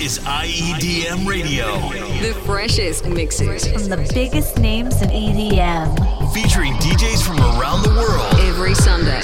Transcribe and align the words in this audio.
is 0.00 0.18
IEDM 0.20 1.28
Radio. 1.28 1.78
The 2.22 2.32
freshest 2.46 3.06
mixes 3.06 3.68
from 3.68 3.84
the 3.84 4.10
biggest 4.14 4.58
names 4.58 5.02
in 5.02 5.10
EDM. 5.10 6.32
Featuring 6.32 6.72
DJs 6.74 7.22
from 7.22 7.38
around 7.38 7.82
the 7.82 7.90
world. 7.90 8.34
Every 8.40 8.74
Sunday. 8.74 9.20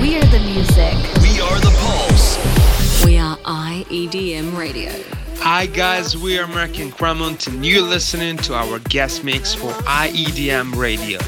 We 0.00 0.16
are 0.16 0.24
the 0.26 0.38
music. 0.38 0.94
We 1.22 1.40
are 1.40 1.58
the 1.58 1.74
pulse. 1.80 3.04
We 3.04 3.18
are 3.18 3.36
IEDM 3.38 4.56
Radio. 4.56 4.92
Hi 5.38 5.66
guys, 5.66 6.16
we 6.16 6.38
are 6.38 6.46
Merk 6.46 6.78
and 6.78 6.92
Kremont 6.92 7.48
and 7.48 7.64
you're 7.66 7.82
listening 7.82 8.36
to 8.38 8.54
our 8.54 8.78
guest 8.78 9.24
mix 9.24 9.54
for 9.54 9.72
IEDM 9.88 10.76
Radio. 10.76 11.18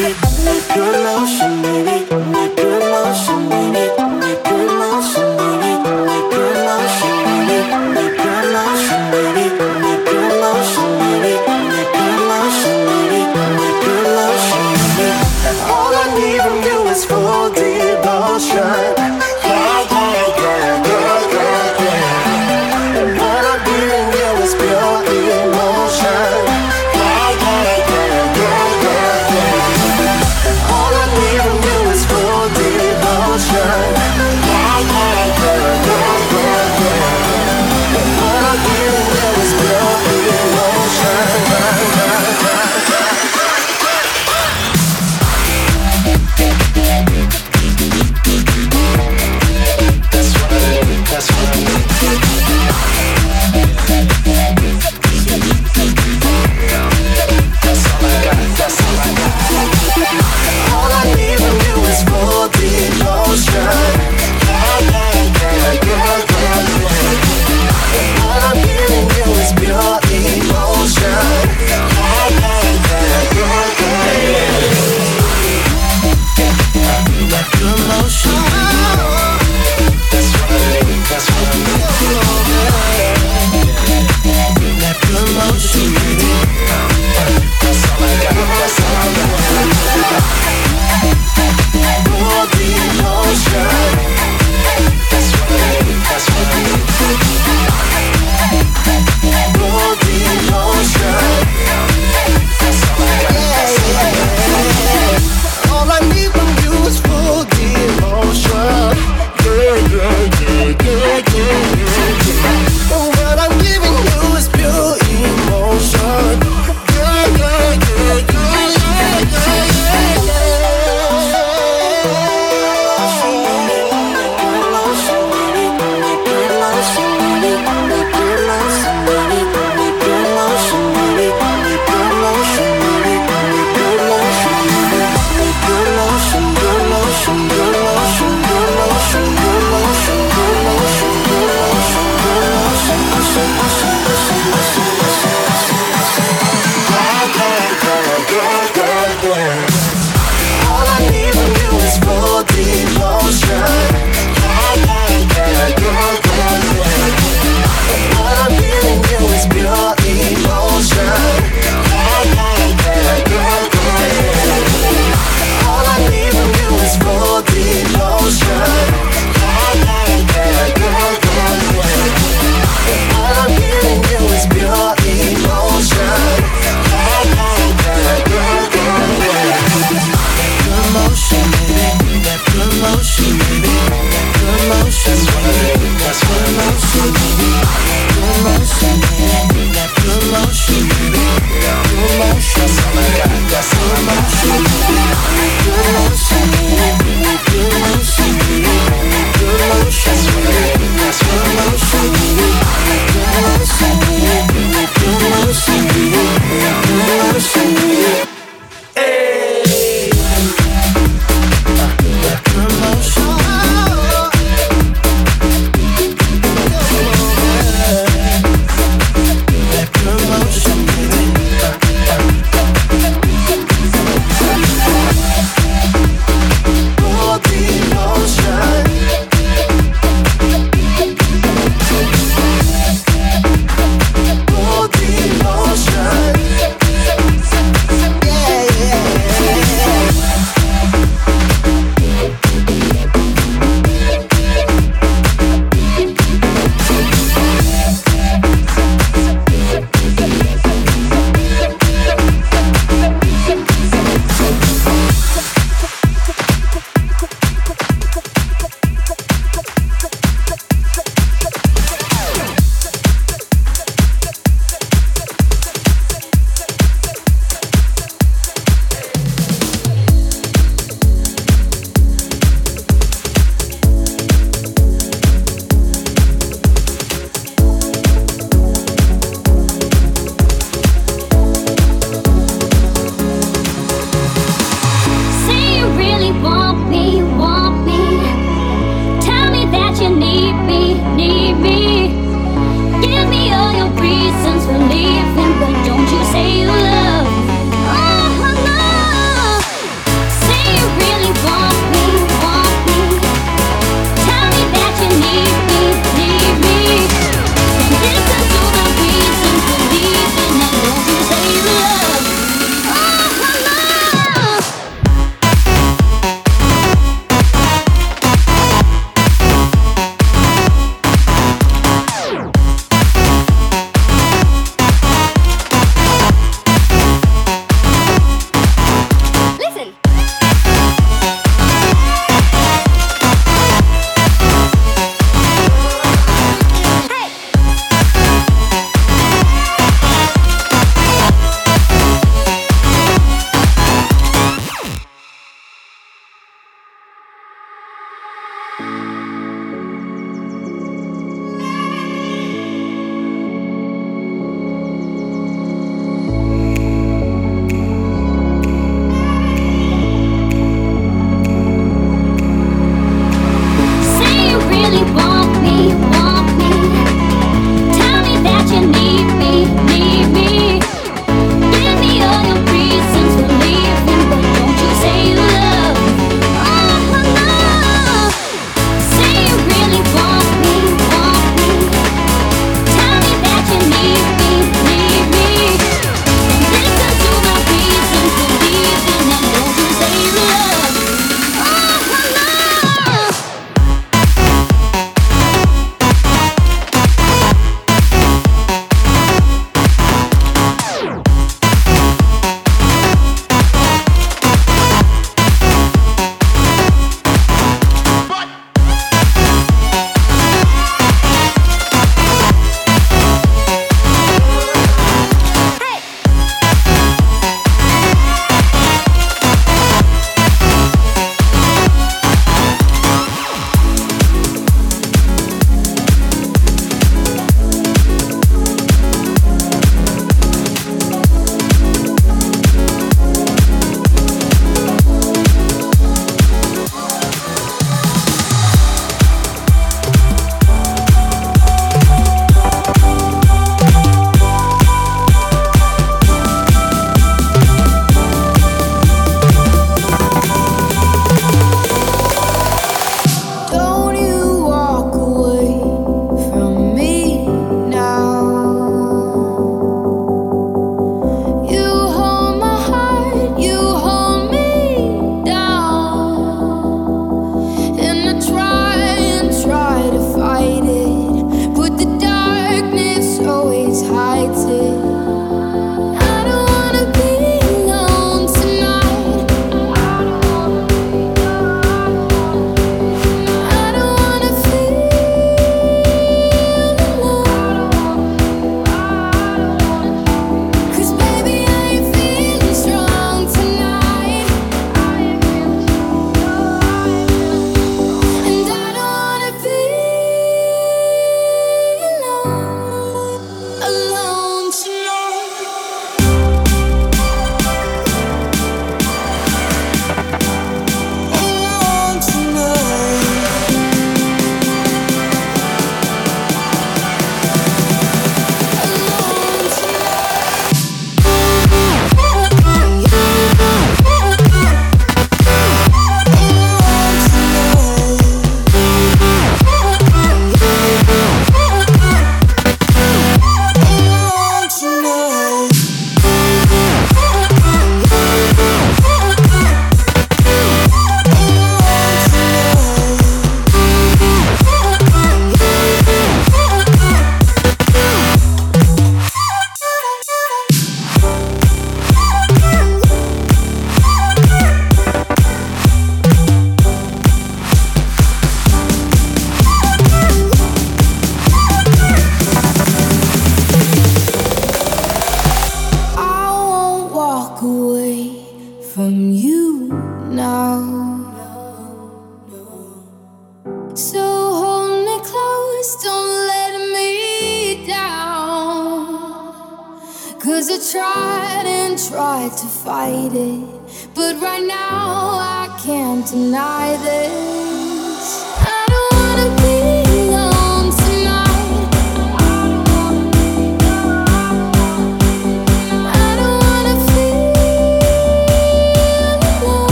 Golden 0.00 1.06
ocean 1.06 1.60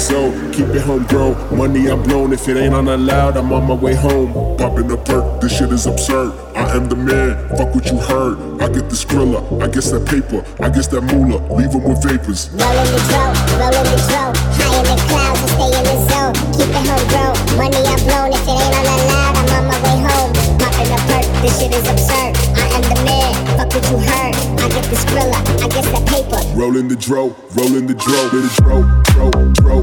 in 0.00 0.32
zone. 0.32 0.52
Keep 0.52 0.68
it 0.68 0.82
homegrown. 0.82 1.56
Money 1.56 1.90
I'm 1.90 2.02
blown. 2.02 2.32
If 2.32 2.48
it 2.48 2.56
ain't 2.56 2.74
on 2.74 2.86
loud, 3.06 3.36
I'm 3.36 3.52
on 3.52 3.66
my 3.68 3.74
way 3.74 3.94
home. 3.94 4.32
Popping 4.56 4.90
a 4.90 4.96
perk, 4.96 5.40
this 5.40 5.56
shit 5.56 5.72
is 5.72 5.86
absurd. 5.86 6.32
I 6.56 6.76
am 6.76 6.88
the 6.88 6.96
man, 6.96 7.48
fuck 7.56 7.74
what 7.74 7.86
you 7.86 7.98
heard. 7.98 8.36
I 8.60 8.68
get 8.68 8.88
the 8.88 8.96
skrilla, 8.96 9.40
I 9.62 9.68
guess 9.68 9.90
that 9.90 10.06
paper, 10.06 10.44
I 10.62 10.68
guess 10.68 10.88
that 10.88 11.02
moolah. 11.02 11.40
leave 11.54 11.72
Leave 11.72 11.74
'em 11.74 11.84
with 11.88 12.02
vapors. 12.02 12.50
Rolling 12.52 12.92
the 12.94 13.00
dro, 13.08 13.24
rolling 13.60 13.88
the 13.92 13.98
dro. 14.08 14.24
High 14.58 14.74
in 14.80 14.86
the 14.90 14.96
clouds, 15.08 15.40
I 15.44 15.48
stay 15.54 15.70
in 15.78 15.84
the 15.90 15.96
zone. 16.08 16.34
Keep 16.56 16.70
it 16.78 16.84
homegrown. 16.88 17.34
Money 17.60 17.82
I'm 17.92 18.00
blown. 18.06 18.30
If 18.36 18.48
it 18.48 18.56
ain't 18.64 18.74
on 18.76 19.00
loud, 19.12 19.34
I'm 19.40 19.48
on 19.56 19.64
my 19.70 19.78
way 19.84 19.98
home. 20.08 20.30
Popping 20.60 20.90
a 20.92 20.98
perk, 21.08 21.26
this 21.42 21.52
shit 21.58 21.72
is 21.74 21.88
absurd. 21.88 22.32
I 22.56 22.66
am 22.76 22.82
the 22.90 22.98
man, 23.04 23.32
fuck 23.56 23.72
what 23.74 23.84
you 23.90 23.98
heard. 23.98 24.39
I 24.62 24.68
get 24.68 24.84
the 24.84 24.96
skrilla, 24.96 25.40
I 25.62 25.68
guess 25.68 25.88
that 25.90 26.04
paper. 26.06 26.40
Rolling 26.54 26.88
the 26.88 26.96
dro, 26.96 27.34
rolling 27.56 27.86
the 27.86 27.94
dro, 27.94 28.28
with 28.30 28.44
the 28.44 28.52
dro, 28.60 28.84
dro, 29.08 29.30
dro. 29.54 29.80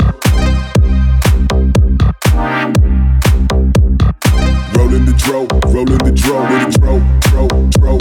Rolling 4.77 5.05
the 5.05 5.13
dro, 5.17 5.47
rolling 5.73 5.97
the 5.97 6.11
dro, 6.11 6.41
with 6.45 6.61
the 6.63 6.79
dro, 6.79 6.93
dro, 7.25 7.47
dro. 7.71 7.97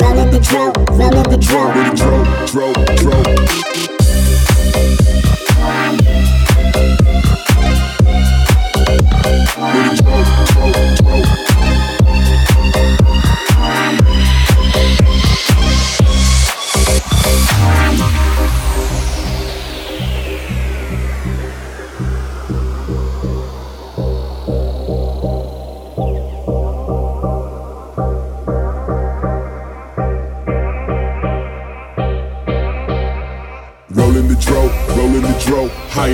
Rolling 0.00 0.30
the 0.32 0.40
dro, 0.40 0.72
rolling 0.96 1.28
the 1.30 1.38
dro. 1.38 1.62
With 1.72 1.86
the 1.86 1.94
dro, 1.96 2.72
dro, 2.72 3.86
dro. 3.86 3.91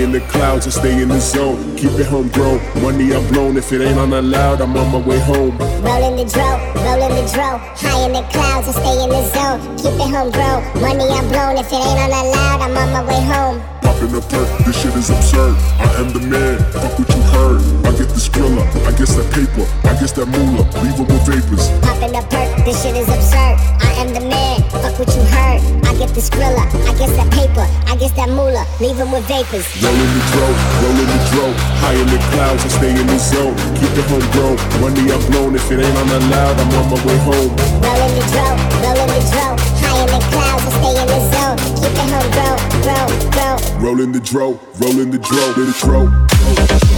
In 0.03 0.11
the 0.11 0.21
clouds, 0.31 0.67
I 0.67 0.69
stay 0.69 1.01
in 1.01 1.09
the 1.09 1.19
zone. 1.19 1.75
Keep 1.75 1.99
it 1.99 2.07
homegrown. 2.07 2.59
Money 2.81 3.13
I'm 3.13 3.27
blown. 3.27 3.57
If 3.57 3.71
it 3.71 3.81
ain't 3.81 3.97
on 3.99 4.09
the 4.11 4.21
loud, 4.21 4.61
I'm 4.61 4.75
on 4.75 4.91
my 4.91 4.99
way 4.99 5.19
home. 5.19 5.57
Rolling 5.83 6.15
the 6.15 6.25
dro, 6.25 6.49
rolling 6.85 7.15
the 7.15 7.25
dro. 7.33 7.59
High 7.75 8.05
in 8.05 8.13
the 8.13 8.23
clouds, 8.31 8.67
I 8.69 8.71
stay 8.71 9.03
in 9.03 9.09
the 9.09 9.21
zone. 9.33 9.59
Keep 9.77 9.99
it 9.99 10.09
homegrown. 10.09 10.63
Money 10.81 11.07
I'm 11.09 11.27
blown. 11.29 11.57
If 11.57 11.67
it 11.67 11.81
ain't 11.83 11.99
on 11.99 12.09
the 12.09 12.23
loud, 12.31 12.61
I'm 12.61 12.77
on 12.77 12.89
my 12.93 13.03
way 13.03 13.21
home. 13.23 13.61
Popping 13.81 14.15
a 14.15 14.21
perk, 14.21 14.47
this 14.65 14.81
shit 14.81 14.95
is 14.95 15.09
absurd. 15.09 15.55
I 15.79 15.87
am 15.99 16.13
the 16.13 16.21
man, 16.21 16.57
fuck 16.71 16.97
what 16.97 17.09
you 17.09 17.21
heard. 17.35 17.59
I 17.85 17.91
get 17.97 18.07
the 18.07 18.21
skrilla, 18.21 18.63
I 18.87 18.91
guess 18.97 19.15
that 19.15 19.27
paper, 19.33 19.67
I 19.83 19.93
guess 19.99 20.11
that 20.13 20.27
moolah. 20.27 20.63
Leave 20.83 20.99
with 20.99 21.27
vapors. 21.27 21.67
Popping 21.83 22.15
a 22.15 22.21
perk, 22.31 22.65
this 22.65 22.83
shit 22.83 22.95
is 22.95 23.09
absurd. 23.09 23.55
I 23.83 23.91
am 23.99 24.13
the 24.13 24.21
man, 24.21 24.61
fuck 24.69 24.97
what 24.99 25.09
you 25.15 25.23
heard. 25.23 25.78
I 25.99 26.07
get 26.07 26.15
the 26.15 26.21
skrilla, 26.21 26.63
I 26.87 26.95
guess 26.95 27.11
that 27.11 27.27
paper, 27.27 27.67
I 27.91 27.95
guess 27.99 28.13
that 28.15 28.29
moolah. 28.29 28.63
Leave 28.79 28.97
'em 29.01 29.11
with 29.11 29.27
vapors. 29.27 29.67
Rolling 29.83 30.11
the 30.15 30.23
dro, 30.31 30.47
rolling 30.79 31.09
the 31.11 31.19
dro. 31.27 31.45
High 31.83 31.99
in 31.99 32.07
the 32.07 32.19
clouds, 32.31 32.63
I 32.63 32.69
stay 32.69 32.91
in 32.95 33.05
the 33.05 33.19
zone. 33.19 33.53
Keep 33.75 33.99
it 33.99 34.07
homegrown. 34.07 34.55
Money 34.79 35.11
I'm 35.11 35.19
blown. 35.27 35.55
If 35.59 35.69
it 35.69 35.83
ain't 35.83 35.97
on 35.99 36.07
the 36.07 36.19
loud, 36.31 36.55
I'm 36.55 36.71
on 36.79 36.87
my 36.87 36.99
way 37.03 37.17
home. 37.27 37.51
Rolling 37.83 38.15
the 38.15 38.23
dro, 38.31 38.47
rolling 38.79 39.11
the 39.11 39.21
dro. 39.27 39.47
High 39.83 39.99
in 39.99 40.07
the 40.07 40.21
clouds, 40.31 40.63
I 40.63 40.71
stay 40.79 40.95
in 41.03 41.07
the 41.11 41.19
zone. 41.35 41.57
Keep 41.83 41.91
it 41.91 42.07
homegrown, 42.15 42.59
grow, 42.85 43.05
grow. 43.35 43.55
Rolling 43.83 44.11
the 44.13 44.21
dro, 44.21 44.57
rolling 44.79 45.11
the 45.11 45.19
with 45.19 45.67
the 45.67 45.75
dro. 45.83 46.88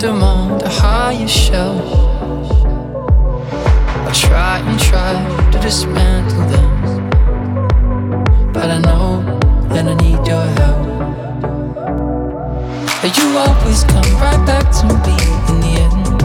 demand 0.00 0.62
a 0.62 0.68
higher 0.70 1.28
shelf. 1.28 1.84
I 4.08 4.12
try 4.14 4.58
and 4.60 4.80
try 4.80 5.12
to 5.52 5.58
dismantle 5.58 6.46
them, 6.48 7.02
but 8.50 8.70
I 8.70 8.78
know 8.78 9.22
that 9.68 9.84
I 9.86 9.94
need 9.96 10.26
your 10.26 10.46
help. 10.60 10.86
But 13.02 13.14
you 13.18 13.36
always 13.36 13.84
come 13.84 14.10
right 14.22 14.42
back 14.46 14.70
to 14.78 14.86
me 14.86 15.16
in 15.50 15.60
the 15.60 15.72
end. 15.82 16.19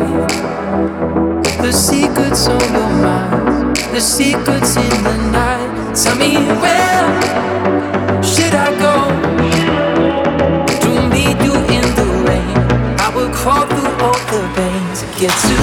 The 0.00 1.72
secrets 1.72 2.48
of 2.48 2.62
your 2.72 2.88
mind, 2.88 3.76
the 3.92 4.00
secrets 4.00 4.76
in 4.76 5.04
the 5.04 5.16
night. 5.30 5.94
Tell 5.94 6.16
me 6.16 6.36
where 6.62 7.04
should 8.22 8.54
I 8.54 8.70
go 8.78 8.94
to 10.80 10.90
meet 11.10 11.36
you 11.44 11.54
in 11.76 11.84
the 11.98 12.06
rain? 12.26 12.56
I 12.98 13.12
will 13.14 13.30
crawl 13.30 13.66
through 13.66 13.92
all 14.06 14.18
the 14.32 14.40
veins 14.56 15.02
to 15.02 15.06
get 15.20 15.32
to. 15.32 15.59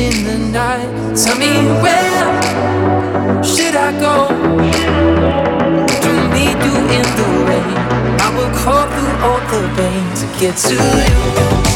in 0.00 0.24
the 0.24 0.38
night. 0.38 0.88
Tell 1.14 1.36
me 1.36 1.52
where 1.82 2.28
should 3.44 3.76
I 3.76 3.90
go? 4.00 4.28
Don't 6.04 6.26
need 6.36 6.56
you 6.66 6.76
in 6.98 7.06
the 7.18 7.28
rain. 7.48 7.76
I 8.24 8.28
will 8.36 8.52
crawl 8.58 8.86
through 8.94 9.16
all 9.26 9.40
the 9.52 9.60
pain 9.76 10.04
to 10.20 10.26
get 10.40 10.56
to 10.68 10.74
you. 10.74 11.69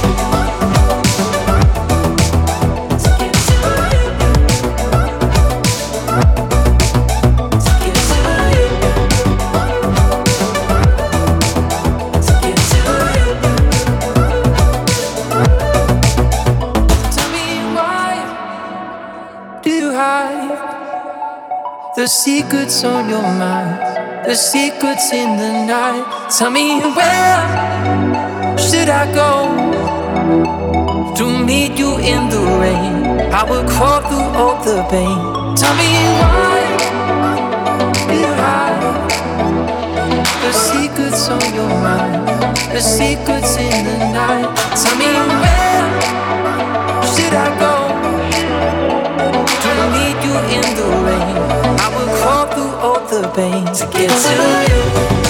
secrets 22.15 22.85
on 22.85 23.09
your 23.09 23.23
mind, 23.23 24.25
the 24.25 24.37
secrets 24.37 25.13
in 25.13 25.37
the 25.37 25.67
night. 25.67 26.31
Tell 26.31 26.51
me 26.51 26.81
where 26.81 28.57
should 28.57 28.89
I 28.89 29.05
go 29.13 29.31
to 31.17 31.45
meet 31.45 31.77
you 31.77 31.99
in 31.99 32.29
the 32.31 32.43
rain? 32.63 33.33
I 33.33 33.43
will 33.43 33.67
crawl 33.69 34.01
through 34.09 34.31
all 34.41 34.63
the 34.63 34.87
pain. 34.95 35.19
Tell 35.57 35.75
me 35.75 35.91
why 36.21 36.57
you 38.15 38.31
hide 38.43 39.11
the 40.45 40.53
secrets 40.53 41.29
on 41.29 41.43
your 41.53 41.69
mind, 41.83 42.29
the 42.73 42.81
secrets 42.81 43.57
in 43.57 43.85
the 43.87 43.99
night. 44.15 44.55
Tell 44.81 44.97
me 44.97 45.11
where. 45.43 45.65
The 53.23 53.29
pain 53.29 53.65
to 53.67 53.87
get 53.93 54.11
to 54.11 55.19
you. 55.19 55.24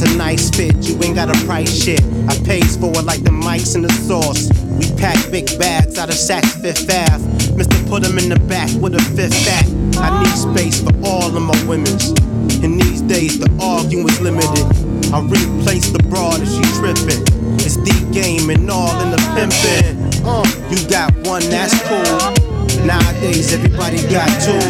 That's 0.00 0.14
a 0.14 0.16
nice 0.16 0.48
fit, 0.48 0.74
you 0.88 0.96
ain't 1.04 1.14
got 1.14 1.28
a 1.28 1.38
price 1.44 1.84
shit. 1.84 2.00
I 2.26 2.34
pays 2.48 2.74
for 2.74 2.88
it 2.88 3.04
like 3.04 3.22
the 3.22 3.36
mics 3.36 3.74
and 3.74 3.84
the 3.84 3.92
sauce. 3.92 4.48
We 4.80 4.88
pack 4.96 5.30
big 5.30 5.44
bags 5.58 5.98
out 5.98 6.08
of 6.08 6.14
Saks 6.14 6.56
Fifth 6.62 6.88
Ave. 6.88 7.20
Mister 7.54 7.76
put 7.84 8.04
them 8.04 8.16
in 8.16 8.30
the 8.30 8.40
back 8.48 8.72
with 8.80 8.94
a 8.94 9.02
fifth 9.12 9.36
back. 9.44 9.68
I 10.00 10.08
need 10.24 10.32
space 10.32 10.80
for 10.80 10.96
all 11.04 11.28
of 11.28 11.42
my 11.42 11.52
women's. 11.68 12.16
In 12.64 12.78
these 12.78 13.02
days, 13.02 13.38
the 13.38 13.52
arguing 13.60 14.08
is 14.08 14.18
limited. 14.22 14.64
I 15.12 15.20
replace 15.20 15.92
the 15.92 16.00
broad 16.08 16.40
if 16.40 16.48
she 16.48 16.64
trippin'. 16.80 17.20
It's 17.60 17.76
the 17.76 17.92
game 18.08 18.48
and 18.48 18.70
all 18.70 18.96
in 19.04 19.10
the 19.10 19.20
pimpin'. 19.36 20.24
Uh, 20.24 20.48
you 20.72 20.80
got 20.88 21.12
one, 21.28 21.44
that's 21.52 21.76
cool. 21.84 22.88
Nowadays, 22.88 23.52
everybody 23.52 24.00
got 24.08 24.32
two. 24.40 24.64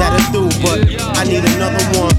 That'll 0.00 0.24
do, 0.32 0.48
but 0.64 0.88
I 1.20 1.24
need 1.28 1.44
another 1.52 1.84
one. 2.00 2.16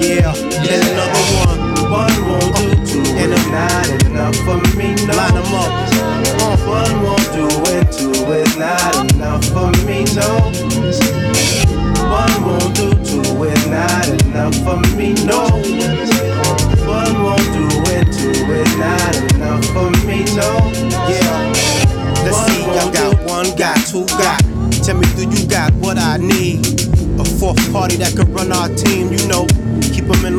Yeah, 0.00 0.32
and 0.68 0.84
another 0.88 1.24
one. 1.44 1.60
One 1.90 2.16
won't 2.28 2.54
do, 2.56 2.74
two 2.84 3.04
and 3.16 3.32
it's 3.32 3.46
not 3.48 3.88
enough 4.06 4.36
for 4.44 4.58
me. 4.76 4.94
No. 5.06 5.14
Line 5.14 5.34
them 5.34 5.54
up. 5.54 5.72
One 6.66 7.02
won't 7.02 7.28
do 7.32 7.46
it, 7.76 7.92
two 7.92 8.32
is 8.32 8.56
not 8.56 9.12
enough 9.12 9.44
for 9.52 9.70
me. 9.86 10.04
No. 10.16 10.28
One 12.08 12.36
won't 12.44 12.74
do, 12.74 12.90
two 13.04 13.44
is 13.44 13.66
not 13.68 14.08
enough 14.08 14.56
for 14.64 14.78
me. 14.96 15.14
No. 15.24 15.44
One 16.88 17.14
won't 17.22 17.48
do 17.52 17.66
it, 17.92 18.06
two 18.12 18.52
is 18.52 18.76
not 18.76 19.14
enough 19.34 19.64
for 19.72 19.90
me. 20.06 20.24
No. 20.34 20.50
Yeah. 21.08 21.52
Let's 22.24 22.38
see, 22.46 22.64
I 22.64 22.90
got 22.92 23.20
one, 23.28 23.54
got 23.56 23.76
two, 23.86 24.06
got. 24.06 24.40
Tell 24.82 24.96
me, 24.96 25.06
do 25.16 25.28
you 25.28 25.46
got 25.48 25.72
what 25.74 25.98
I 25.98 26.16
need? 26.18 26.66
A 27.20 27.24
fourth 27.24 27.72
party 27.72 27.96
that 27.96 28.14
could 28.16 28.28
run 28.30 28.50
our 28.52 28.68
team, 28.68 29.12
you 29.12 29.26
know. 29.28 29.46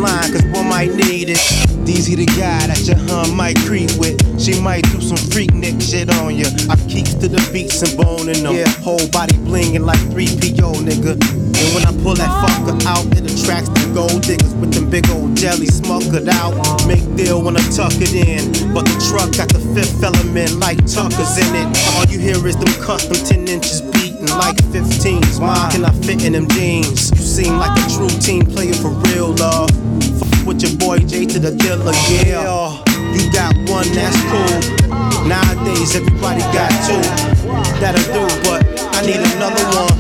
Keep 0.06 0.14
line, 0.14 0.32
cause 0.32 0.46
one 0.54 0.70
might 0.70 0.94
need 0.94 1.30
it. 1.30 1.38
DZ 1.86 2.18
the 2.18 2.26
guy 2.26 2.68
that 2.68 2.82
your 2.86 2.98
hun 3.10 3.36
might 3.36 3.58
creep 3.66 3.90
with. 3.98 4.18
She 4.40 4.60
might 4.60 4.84
do 4.92 5.02
some 5.02 5.18
Freaknik 5.18 5.82
shit 5.82 6.10
on 6.18 6.36
ya. 6.36 6.46
I 6.70 6.76
keeps 6.90 7.14
to 7.16 7.28
the 7.28 7.42
beats 7.54 7.82
and 7.82 7.96
boning 7.98 8.44
them. 8.44 8.56
Yeah, 8.56 8.70
whole 8.82 9.08
body 9.10 9.36
blingin' 9.38 9.86
like 9.86 10.00
3PO, 10.14 10.86
nigga. 10.86 11.14
And 11.18 11.68
when 11.74 11.86
I 11.86 11.94
pull 12.04 12.16
that 12.16 12.30
fucker 12.42 12.78
out, 12.86 13.06
it 13.18 13.26
attracts 13.26 13.70
the 13.70 13.92
gold 13.94 14.22
diggers 14.24 14.54
with 14.56 14.74
them 14.74 14.90
big 14.90 15.10
old 15.10 15.36
jelly 15.38 15.68
smuckered 15.68 16.28
out. 16.28 16.54
Make 16.88 17.06
deal 17.16 17.42
when 17.42 17.58
I 17.58 17.64
tuck 17.70 17.94
it 17.98 18.14
in. 18.14 18.74
But 18.74 18.86
the 18.86 18.98
truck 19.10 19.34
got 19.38 19.50
the 19.50 19.62
fifth 19.74 20.04
element 20.04 20.60
like 20.60 20.78
Tucker's 20.86 21.38
in 21.38 21.56
it. 21.56 21.68
All 21.94 22.06
you 22.06 22.20
hear 22.20 22.38
is 22.46 22.58
them 22.58 22.74
custom 22.82 23.18
10 23.18 23.48
inches 23.48 23.82
like 24.38 24.58
15s. 24.74 25.40
Why 25.40 25.70
can 25.72 25.86
I 25.86 25.92
fit 26.04 26.24
in 26.24 26.34
them 26.34 26.48
jeans? 26.50 27.12
You 27.12 27.18
seem 27.18 27.58
like 27.58 27.76
a 27.78 27.90
true 27.90 28.10
team 28.20 28.46
player 28.46 28.74
for 28.74 28.90
real, 29.10 29.34
love. 29.36 29.70
Fuck 30.20 30.48
with 30.48 30.62
your 30.62 30.76
boy 30.78 31.00
J 31.00 31.26
to 31.26 31.40
the 31.40 31.52
dealer, 31.56 31.94
yeah. 32.10 32.84
You 33.16 33.32
got 33.32 33.56
one, 33.70 33.88
that's 33.94 34.20
cool. 34.30 34.86
Nowadays, 35.28 35.96
everybody 35.96 36.42
got 36.54 36.72
two. 36.86 37.02
That'll 37.80 38.04
do, 38.14 38.24
but 38.44 38.62
I 38.96 39.02
need 39.06 39.22
another 39.36 39.66
one. 39.74 39.96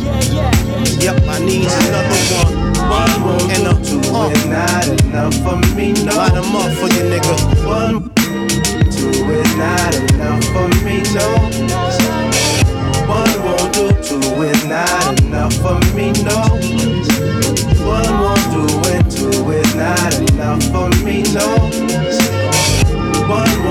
Yep, 0.99 1.23
I 1.27 1.39
need 1.39 1.67
another 1.67 2.19
one. 2.39 2.65
One 2.89 3.23
won't 3.23 3.51
and 3.51 3.67
a 3.67 3.73
two 3.83 4.01
uh, 4.13 4.29
is 4.29 4.45
not 4.45 4.87
enough 4.87 5.35
for 5.43 5.57
me, 5.75 5.93
no. 5.93 6.15
Line 6.15 6.33
them 6.33 6.55
up 6.55 6.71
for 6.77 6.87
you, 6.87 7.03
nigga. 7.09 7.35
One, 7.65 8.13
two 8.91 9.09
is 9.09 9.55
not 9.55 9.95
enough 9.95 10.43
for 10.53 10.67
me, 10.83 11.01
no. 11.13 12.24
Me. 21.35 21.41
One 23.27 23.64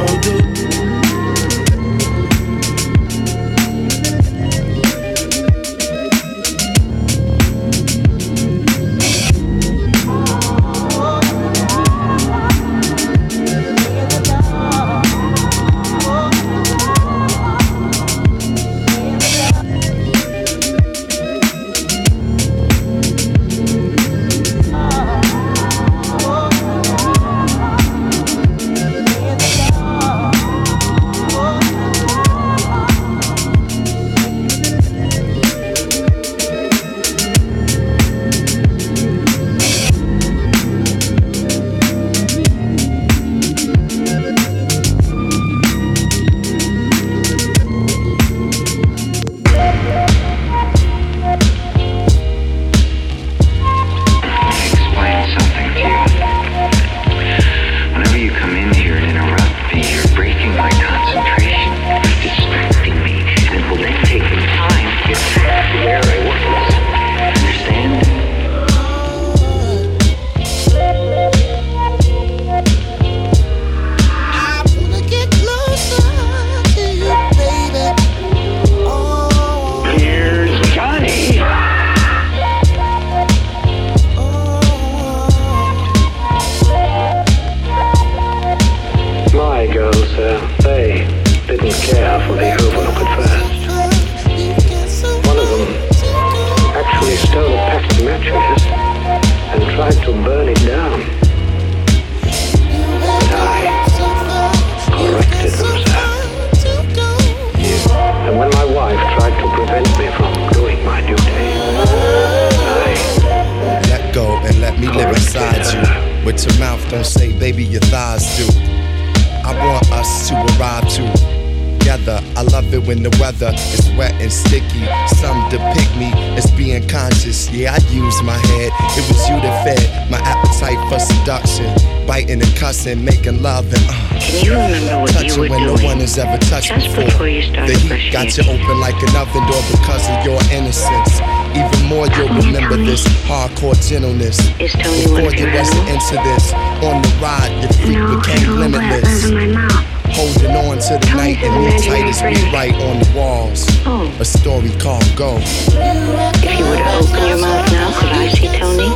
Some 125.35 125.49
depict 125.51 125.97
me 125.99 126.13
as 126.39 126.49
being 126.53 126.87
conscious. 126.87 127.51
Yeah, 127.51 127.75
I 127.75 127.79
use 127.91 128.23
my 128.23 128.39
head. 128.55 128.71
It 128.95 129.03
was 129.11 129.19
you 129.29 129.35
that 129.43 129.67
fed 129.67 130.09
my 130.09 130.19
appetite 130.23 130.79
for 130.87 131.01
seduction. 131.03 131.67
Biting 132.07 132.41
and 132.41 132.55
cussing, 132.55 133.05
making 133.05 133.43
love 133.43 133.67
and 133.75 133.83
uh, 133.91 134.21
Can 134.21 134.45
you 134.45 134.53
remember 134.53 135.03
what 135.03 135.27
you 135.27 135.35
were 135.35 135.49
when 135.49 135.59
doing? 135.59 135.75
no 135.83 135.85
one 135.91 135.99
has 135.99 136.19
ever 136.19 136.39
touched 136.47 136.69
Just 136.69 136.87
before. 136.87 137.05
before 137.07 137.29
you 137.29 137.43
started 137.43 137.75
the 137.75 137.97
heat 137.97 138.13
got 138.13 138.31
you 138.37 138.45
open 138.47 138.79
like 138.79 138.95
an 139.03 139.17
oven 139.17 139.43
door 139.51 139.63
because 139.75 140.07
of 140.07 140.23
your 140.23 140.39
innocence. 140.55 141.19
Even 141.59 141.83
more, 141.91 142.07
you'll 142.15 142.31
remember 142.39 142.77
this 142.77 143.03
hardcore 143.27 143.75
gentleness. 143.83 144.39
Is 144.61 144.71
Tony 144.73 145.03
Before 145.03 145.35
you 145.35 145.51
wasn't 145.51 145.89
into 145.91 146.15
this, 146.23 146.53
on 146.87 147.03
the 147.03 147.11
ride, 147.19 147.51
your 147.59 147.73
freak 147.83 147.99
No, 147.99 148.21
became 148.21 148.43
don't 148.47 148.71
know 148.71 148.79
what 148.79 149.03
limitless. 149.03 149.94
In 150.19 150.47
my 150.47 150.53
mouth. 150.53 150.55
Holding 150.55 150.57
on 150.57 150.79
to 150.79 150.99
the 150.99 151.15
night 151.17 151.39
and 151.43 151.65
me 151.65 151.71
tight 151.79 152.07
as 152.07 152.23
we 152.23 152.35
write 152.53 152.75
on 152.75 152.99
the 153.01 153.13
walls. 153.17 153.67
Oh. 153.87 154.07
A 154.21 154.25
story 154.25 154.71
called 154.79 155.05
Go. 155.17 155.39
If 155.41 156.59
you 156.59 156.65
were 156.65 156.77
to 156.77 156.85
open 156.97 157.29
your 157.29 157.39
mouth 157.39 157.73
now, 157.73 157.93
could 157.99 158.11
I 158.11 158.29
see 158.29 158.49
Tony? 158.49 158.95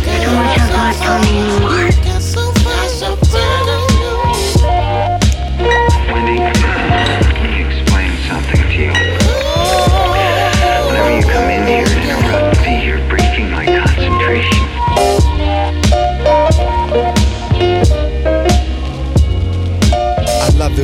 I 0.00 0.20
don't 0.24 0.34
want 0.34 0.48
to 0.58 0.64
like 0.76 0.98
Tony 1.00 1.38
anymore. 1.38 2.07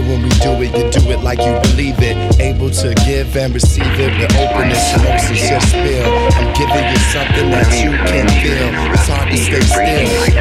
When 0.09 0.22
we 0.22 0.28
do 0.40 0.52
it, 0.61 0.70
you 0.76 0.84
do 0.90 1.02
it 1.11 1.20
like 1.20 1.38
you 1.40 1.52
believe 1.70 1.96
it. 2.00 2.16
Able 2.40 2.70
to 2.70 2.94
give 3.07 3.36
and 3.36 3.55
receive 3.55 3.88
it 3.98 4.12
with 4.18 4.32
openness, 4.36 4.94
emotions 4.96 5.40
just 5.40 5.72
feel. 5.72 6.09
I'm 6.36 6.48
giving 6.55 6.84
you 6.84 7.00
something 7.12 7.48
that 7.50 7.68
you 7.72 7.90
can 8.09 8.26
feel. 8.40 8.68
It's 8.92 9.09
hard 9.09 9.30
to 9.30 9.36
stay 9.36 9.64
still. 9.64 10.34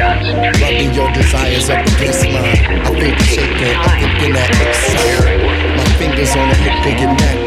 Rubbing 0.60 0.92
your 0.92 1.10
desires 1.12 1.70
up 1.70 1.84
against 1.96 2.24
mine. 2.28 2.60
I 2.84 2.90
think 2.92 3.18
shaking, 3.24 3.74
I'm 3.76 3.92
thinking 4.00 4.32
that 4.36 4.50
excite. 4.52 5.76
My 5.76 5.86
fingers 5.96 6.32
on 6.36 6.48
the 6.48 6.56
hook 6.60 6.84
of 6.84 6.96
your 7.00 7.12
neck. 7.16 7.38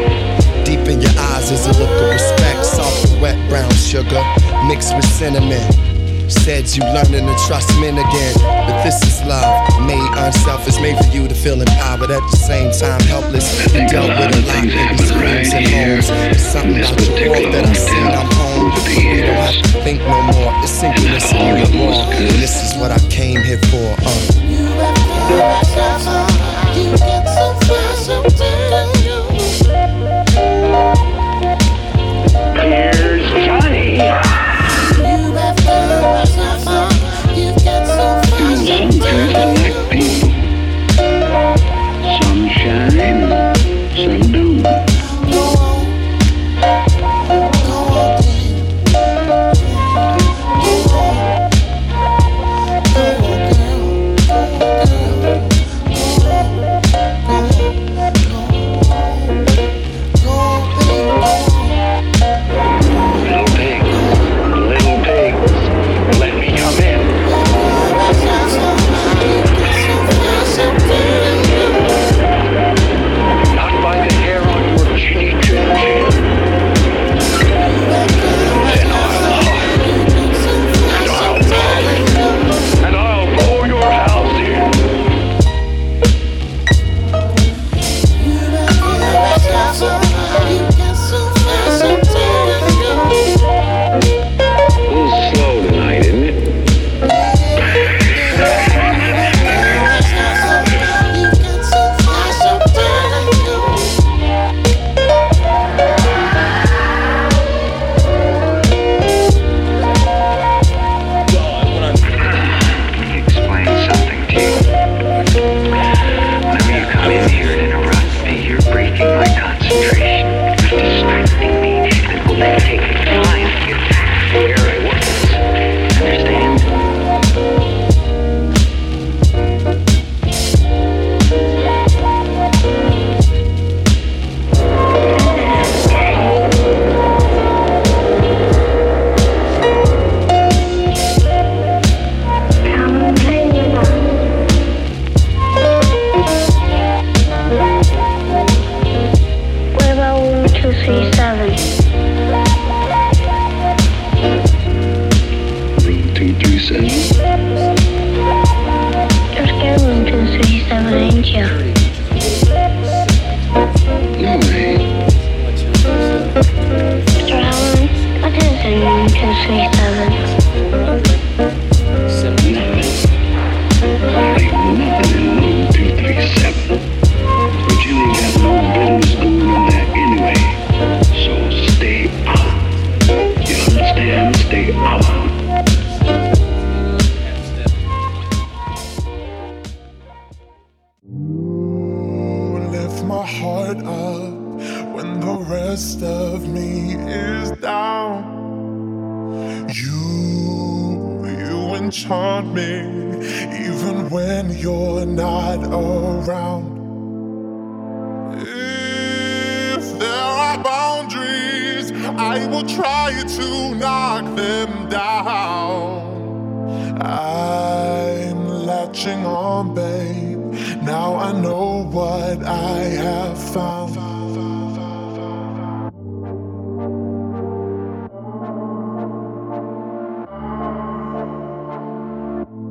Deep 0.64 0.84
in 0.88 1.00
your 1.00 1.14
eyes 1.16 1.50
is 1.50 1.66
a 1.66 1.74
look 1.78 1.90
of 1.90 2.10
respect. 2.10 2.64
Soft 2.64 3.20
wet 3.20 3.38
brown 3.48 3.70
sugar 3.72 4.22
mixed 4.66 4.94
with 4.94 5.06
cinnamon. 5.06 5.87
Said 6.28 6.68
you 6.76 6.82
learning 6.84 7.26
to 7.26 7.36
trust 7.46 7.68
men 7.80 7.96
again. 7.96 8.34
But 8.40 8.84
this 8.84 9.00
is 9.02 9.24
love, 9.24 9.86
made 9.86 10.10
unselfish, 10.16 10.78
made 10.80 10.96
for 10.98 11.10
you 11.12 11.26
to 11.26 11.34
feel 11.34 11.60
empowered 11.60 12.10
at 12.10 12.20
the 12.30 12.36
same 12.36 12.70
time 12.70 13.00
helpless. 13.08 13.48
You 13.72 13.88
dealt 13.88 14.08
with 14.08 14.36
a 14.36 14.46
lot 14.46 14.64
in 14.64 14.96
these 14.96 15.08
screams 15.08 15.52
and 15.52 15.66
homes. 15.68 16.08
There's 16.08 16.44
something 16.44 16.80
about 16.80 17.00
your 17.18 17.30
walk 17.32 17.52
that 17.52 17.64
I 17.64 17.72
seen, 17.72 18.12
I'm 18.12 18.28
home. 18.36 18.72
You 18.92 19.24
don't 19.24 19.40
have 19.40 19.56
to 19.56 19.80
think 19.80 20.00
no 20.00 20.20
more. 20.32 20.52
It's 20.60 20.72
synchronicity 20.76 21.64
in 21.64 21.72
the 21.72 21.78
wall. 21.84 22.12
And 22.12 22.28
this 22.42 22.60
is 22.60 22.76
what 22.80 22.90
I 22.90 22.98
came 23.08 23.42
here 23.42 23.60
for. 23.72 23.88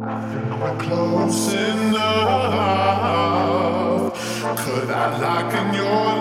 We're 0.07 0.77
close 0.77 1.53
enough. 1.53 2.07
Could 4.63 4.89
I 4.89 5.17
lock 5.19 5.53
in 5.53 5.73
your 5.73 6.16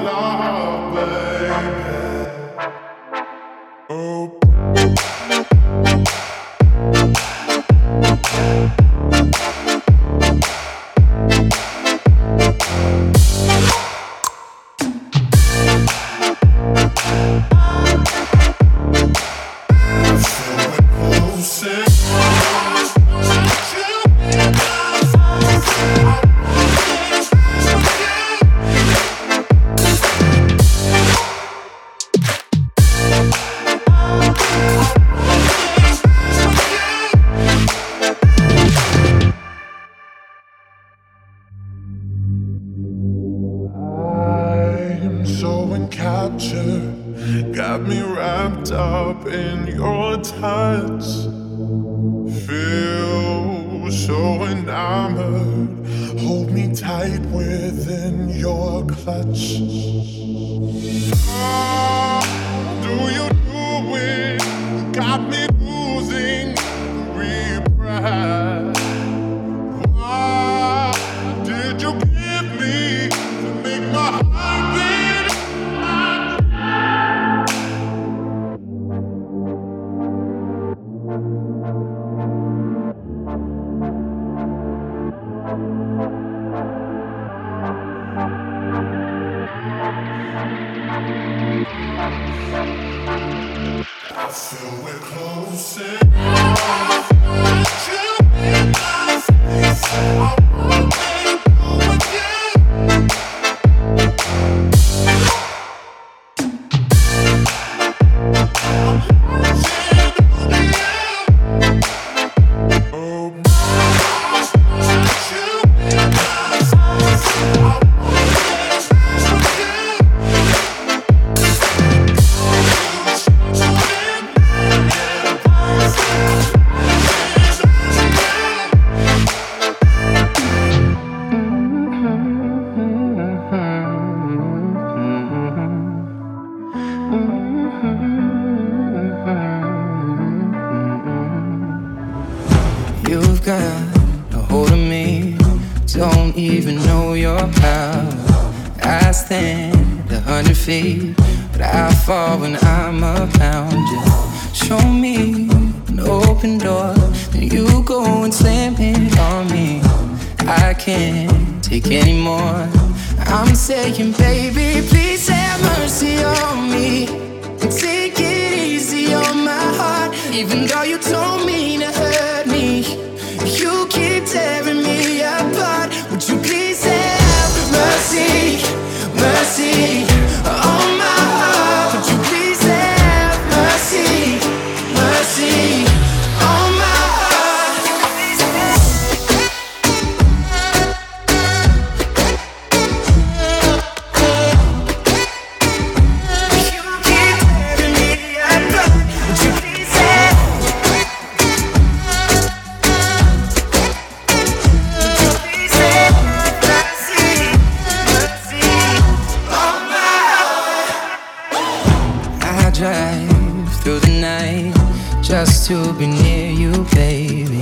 to 215.67 215.93
be 215.95 216.07
near 216.07 216.53
you, 216.53 216.71
baby. 216.95 217.59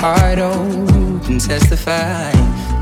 Heart 0.00 0.38
oh, 0.40 0.66
you 0.98 1.20
can 1.20 1.38
testify. 1.38 2.32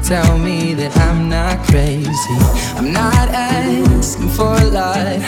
Tell 0.03 0.39
me 0.39 0.73
that 0.73 0.97
I'm 0.97 1.29
not 1.29 1.59
crazy. 1.67 2.37
I'm 2.79 2.91
not 2.91 3.29
asking 3.29 4.31
for 4.31 4.55
a 4.57 4.65
lot, 4.65 5.21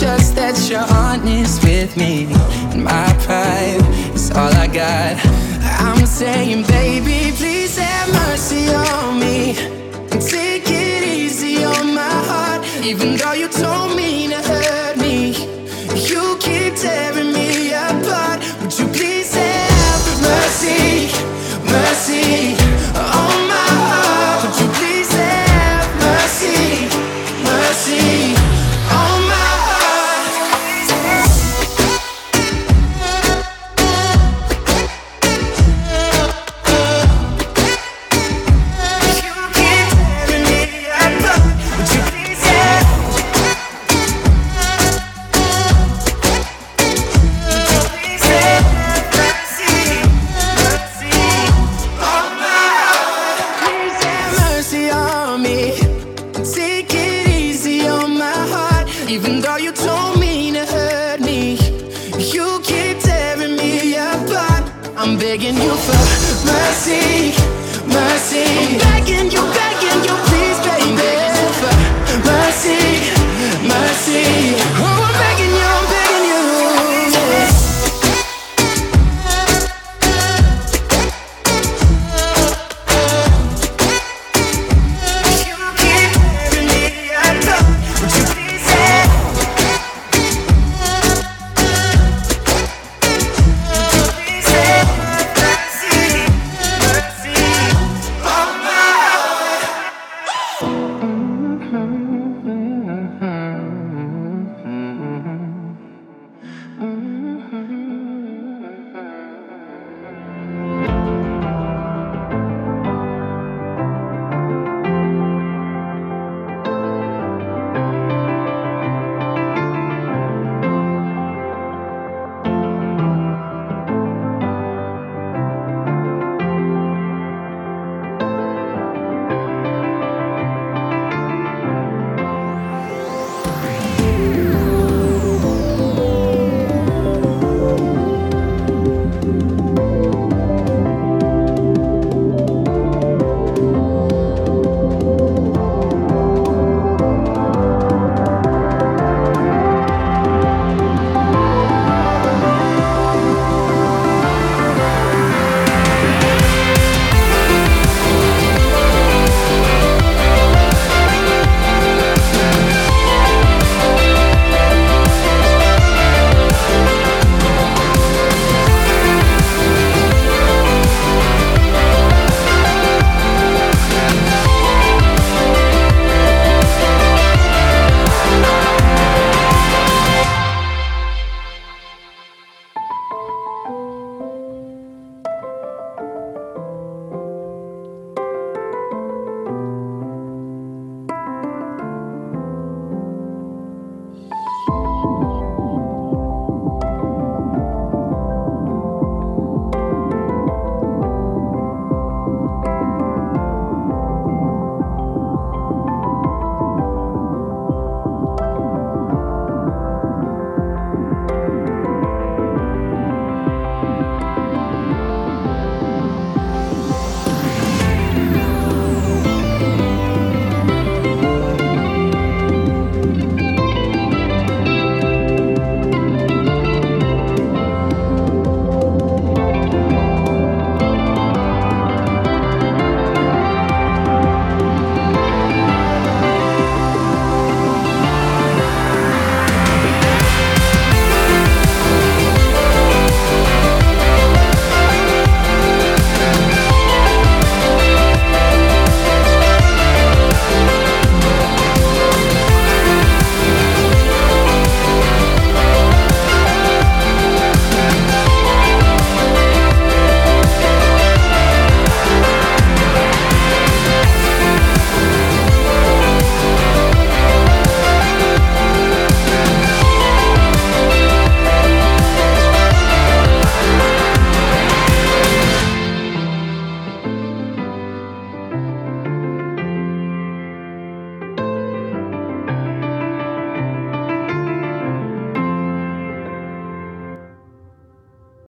just 0.00 0.34
that 0.36 0.56
you're 0.70 0.90
honest 1.04 1.62
with 1.62 1.94
me. 1.98 2.32
And 2.72 2.82
my 2.82 3.12
pride 3.20 3.84
is 4.14 4.30
all 4.30 4.52
I 4.54 4.66
got. 4.66 5.12
I'm 5.78 6.06
saying, 6.06 6.64
baby, 6.64 7.36
please 7.36 7.76
have 7.76 8.08
mercy 8.24 8.66
on 8.68 9.20
me. 9.20 9.56
Take 10.26 10.64
it 10.68 11.02
easy 11.06 11.64
on 11.64 11.94
my 11.94 12.16
heart, 12.30 12.64
even 12.82 13.18
though 13.18 13.34
you 13.34 13.48
told 13.48 13.94
me. 13.94 13.99